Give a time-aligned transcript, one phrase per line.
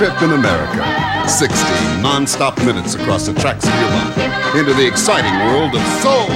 [0.00, 0.82] Trip in America.
[1.28, 1.62] 60
[2.00, 6.26] non-stop minutes across the tracks of your life into the exciting world of soul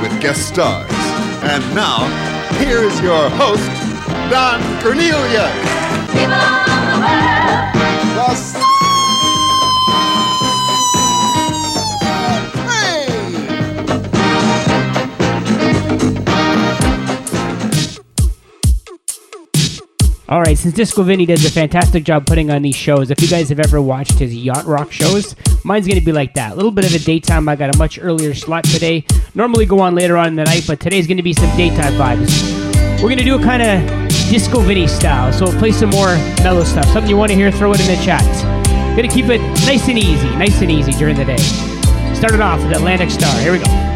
[0.00, 0.88] with guest stars.
[1.42, 2.06] And now,
[2.58, 3.68] here is your host,
[4.30, 5.82] Don Cornelius.
[20.62, 23.58] Since Disco Vinny does a fantastic job putting on these shows, if you guys have
[23.58, 26.52] ever watched his yacht rock shows, mine's to be like that.
[26.52, 27.48] A little bit of a daytime.
[27.48, 29.04] I got a much earlier slot today.
[29.34, 33.02] Normally go on later on in the night, but today's to be some daytime vibes.
[33.02, 36.62] We're to do a kind of Disco Vinny style, so we'll play some more mellow
[36.62, 36.86] stuff.
[36.90, 38.22] Something you want to hear, throw it in the chat.
[38.94, 41.38] To keep it nice and easy, nice and easy during the day.
[42.14, 43.36] Started off with Atlantic Starr.
[43.40, 43.91] Here we go.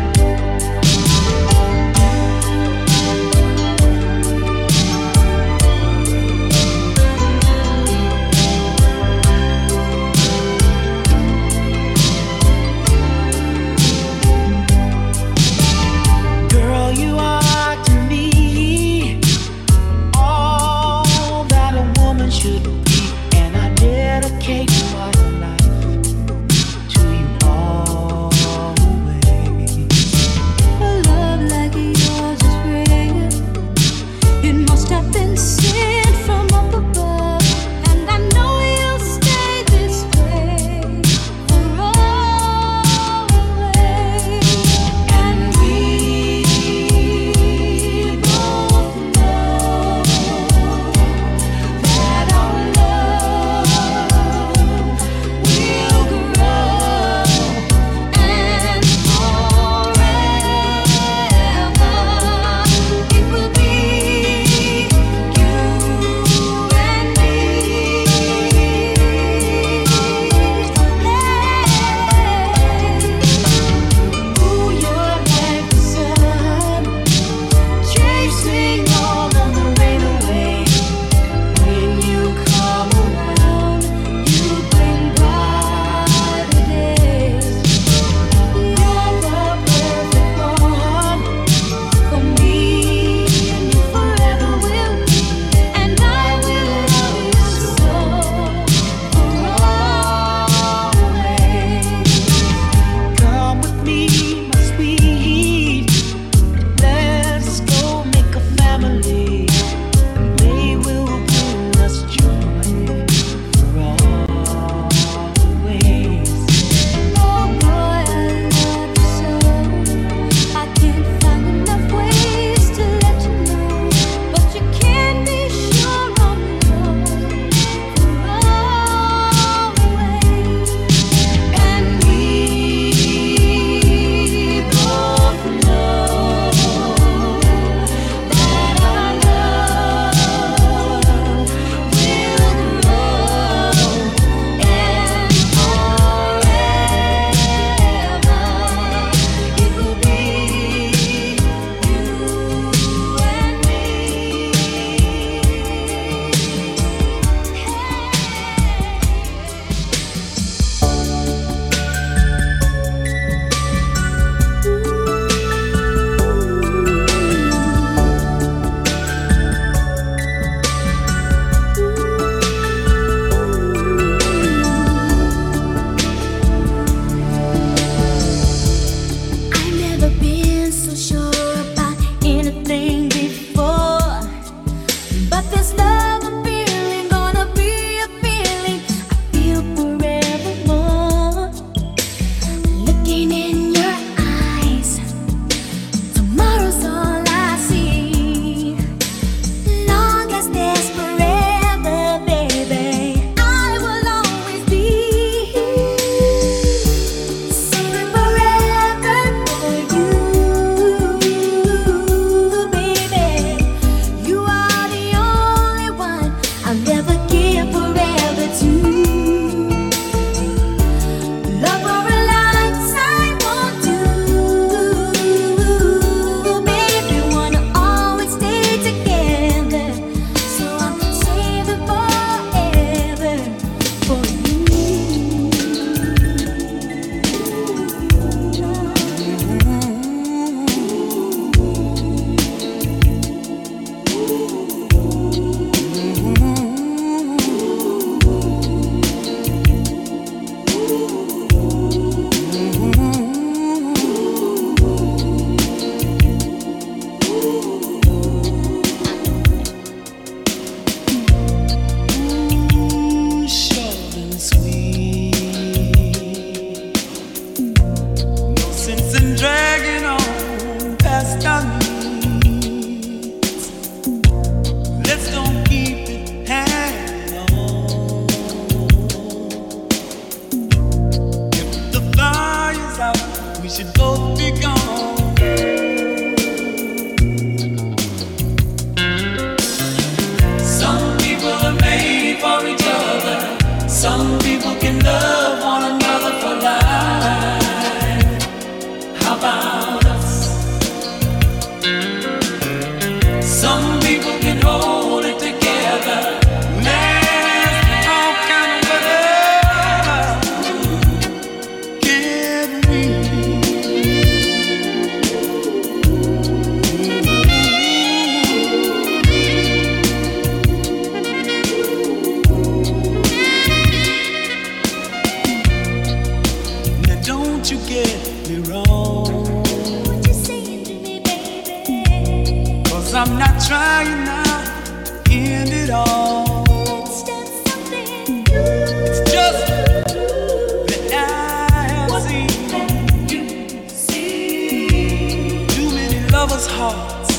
[346.67, 347.39] those hearts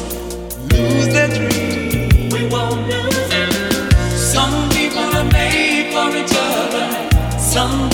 [0.72, 2.34] lose their dreams.
[2.34, 3.14] We won't lose.
[4.34, 7.40] Some people are made for each other.
[7.40, 7.87] Some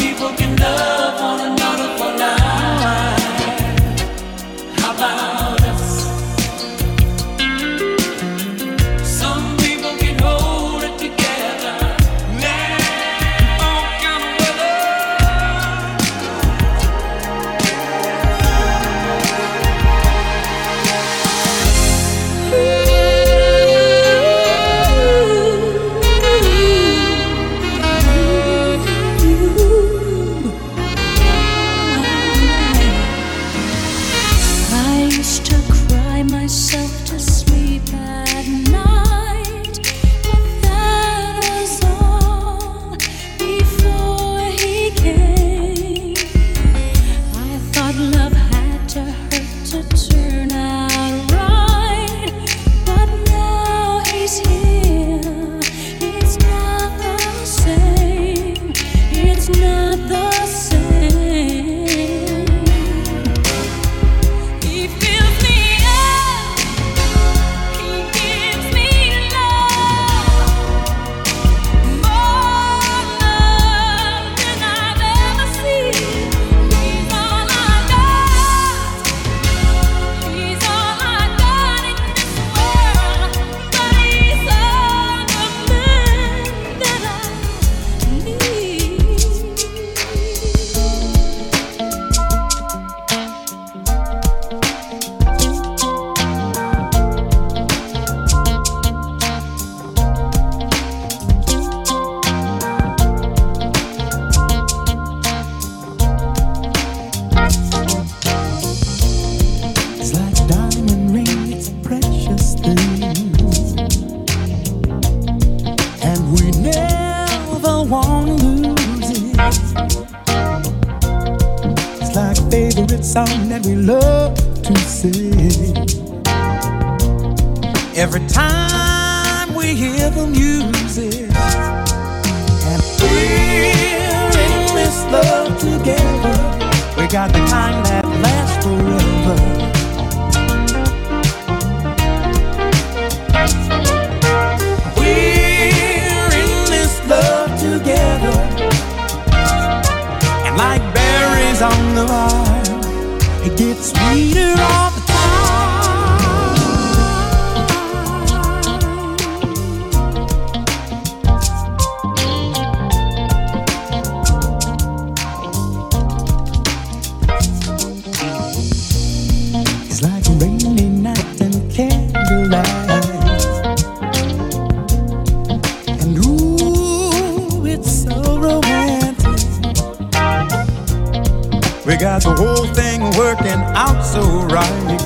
[181.94, 185.00] We got the whole thing working out so right.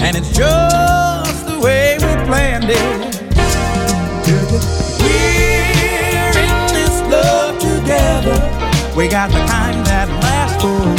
[0.00, 3.20] And it's just the way we planned it.
[4.98, 8.96] We're in this love together.
[8.96, 10.97] We got the kind that lasts forever.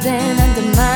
[0.00, 0.95] stand under my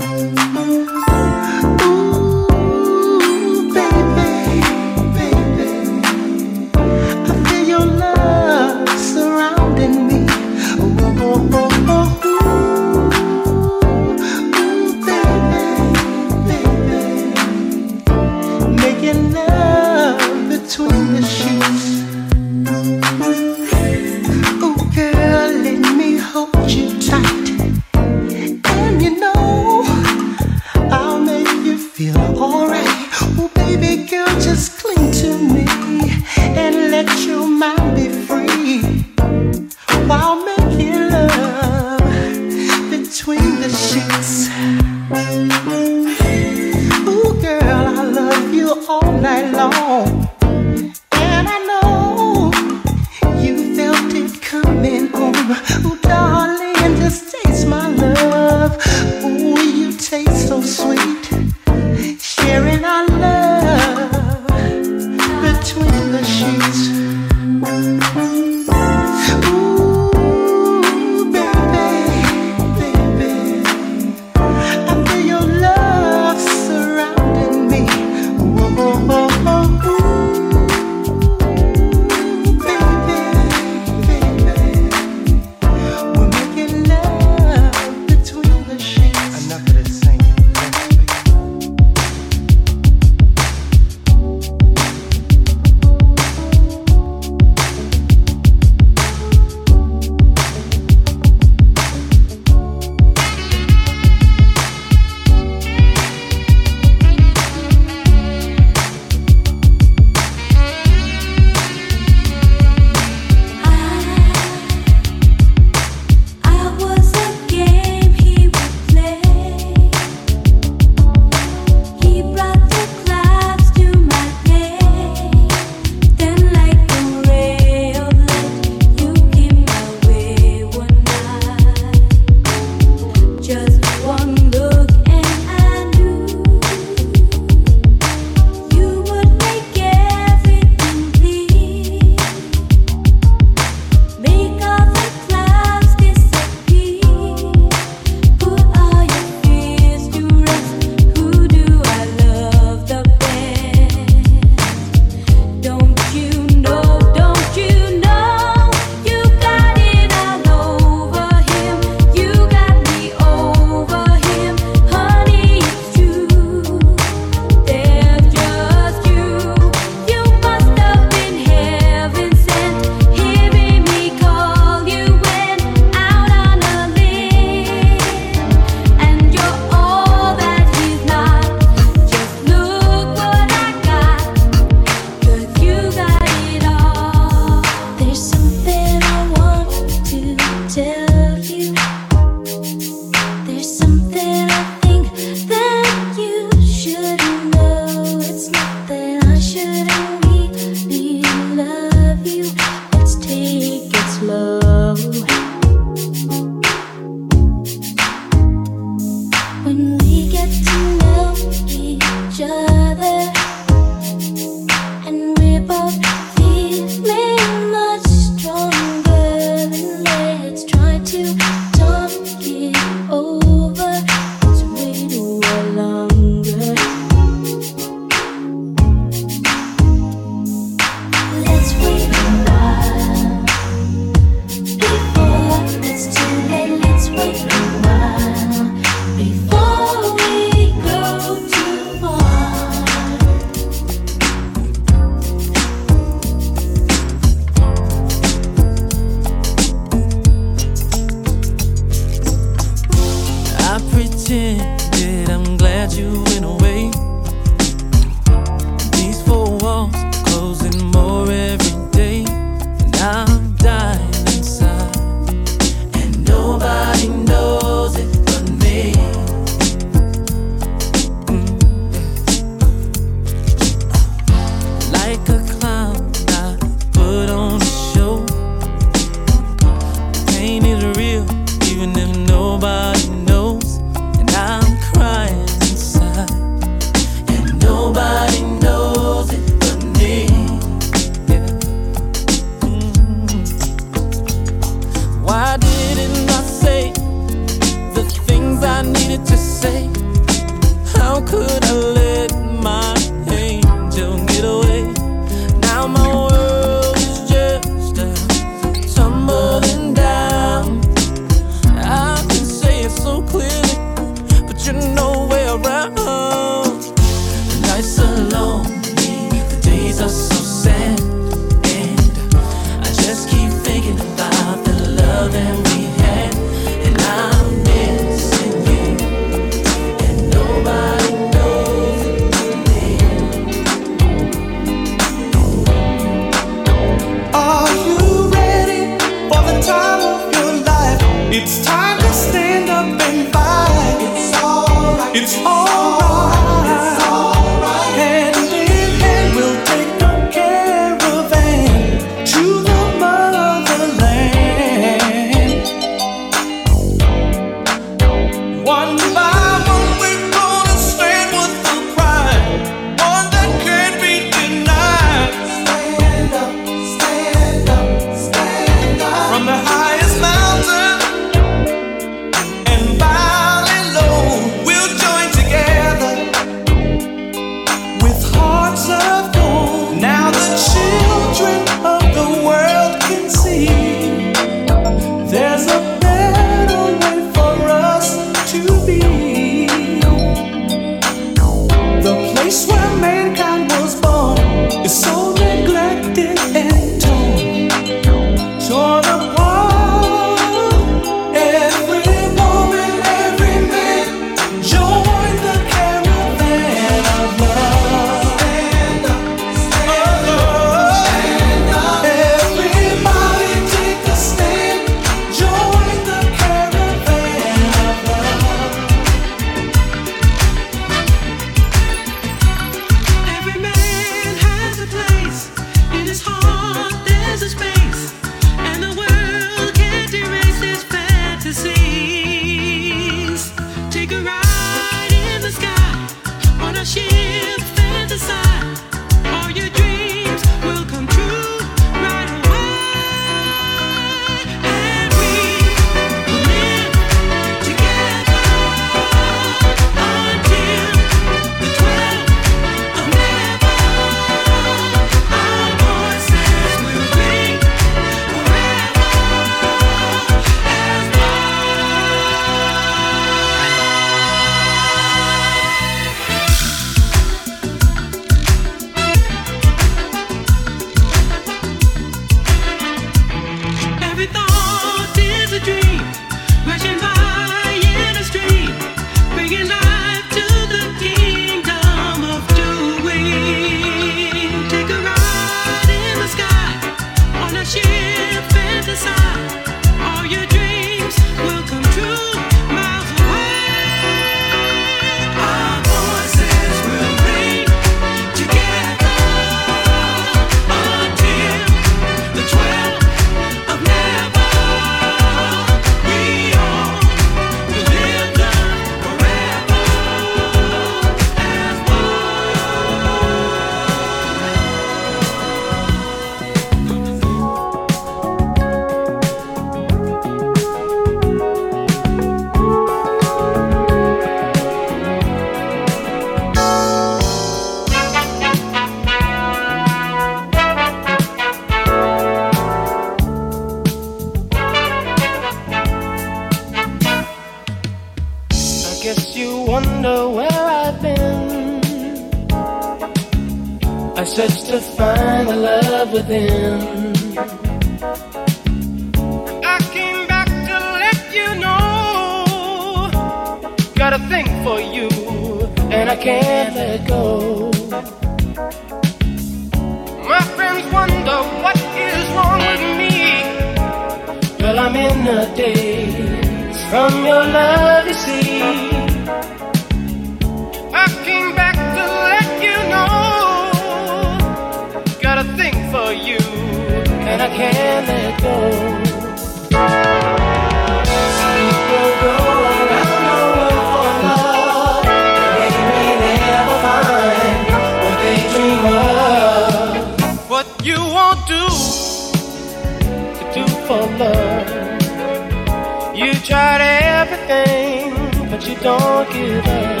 [597.50, 598.14] game,
[598.50, 600.00] but you don't give up.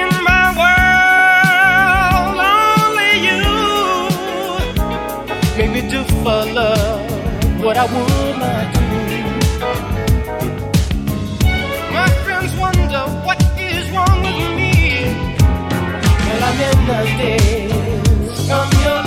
[0.00, 3.40] In my world, only you
[5.56, 7.04] make me do for love
[7.64, 8.86] what I would not do.
[11.96, 13.38] My friends wonder what
[13.70, 14.74] is wrong with me.
[16.26, 19.00] Well, I'm in the days from your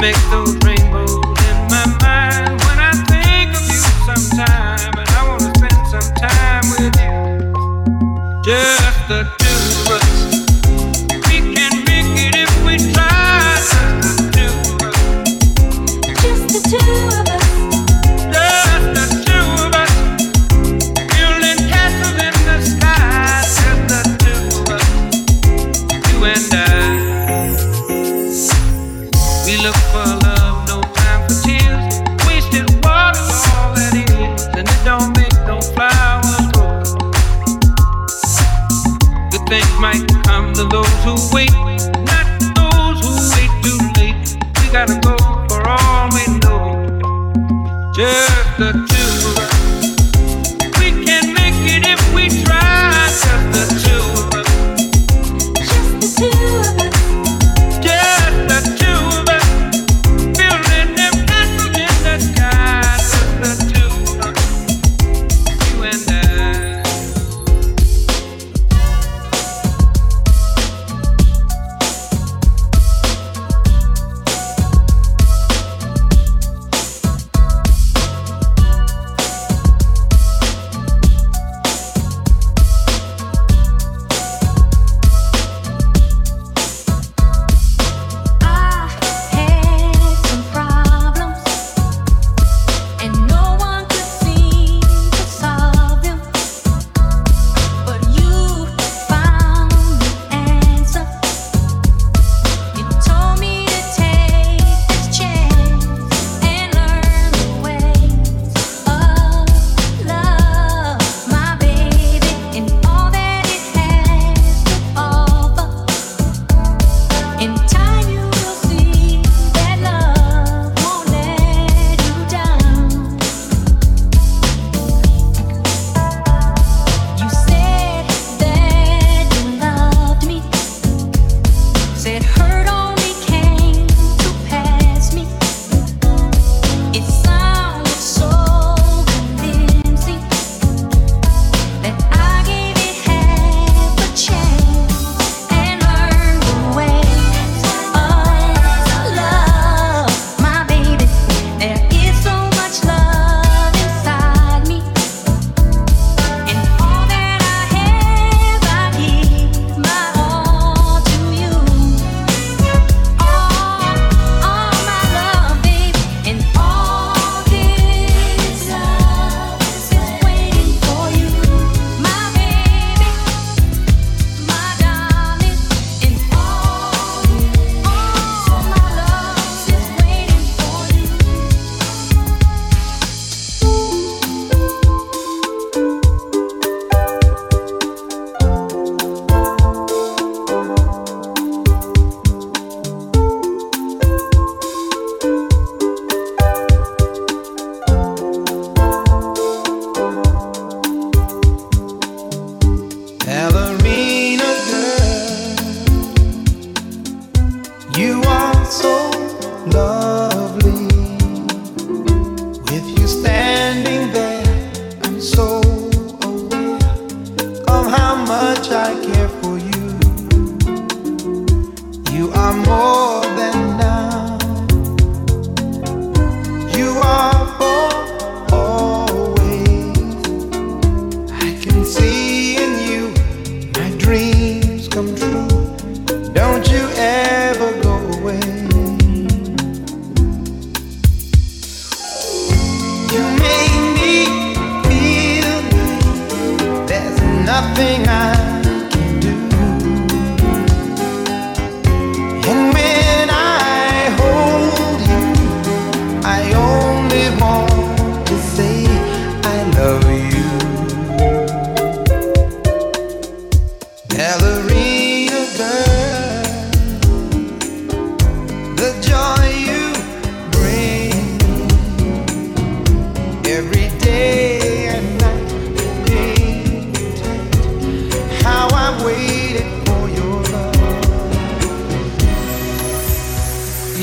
[0.00, 1.03] make those rainbows.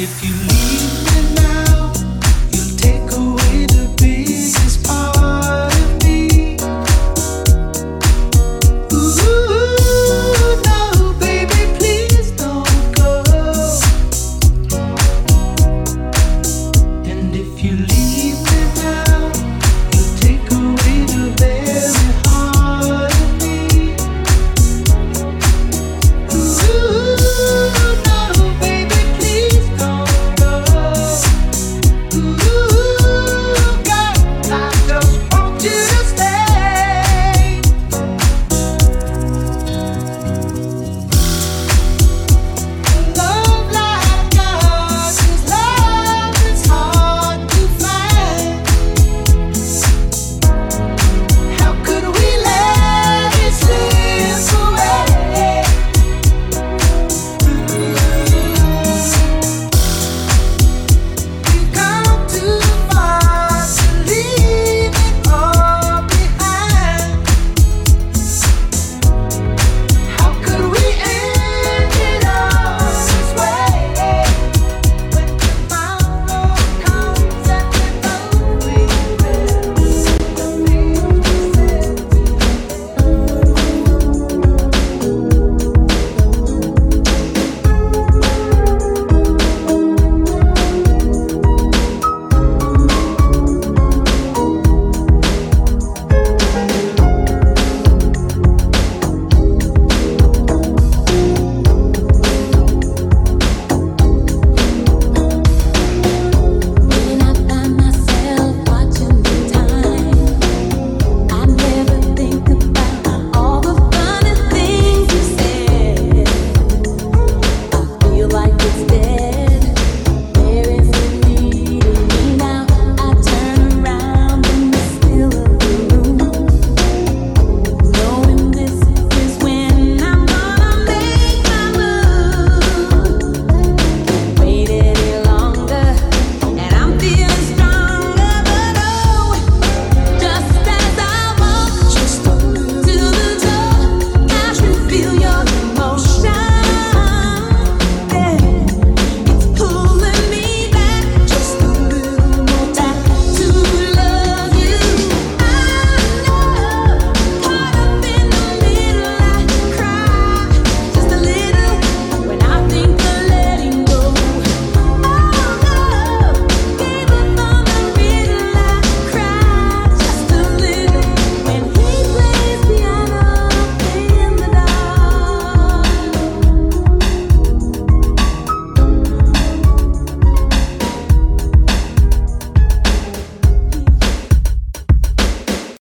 [0.01, 0.40] if you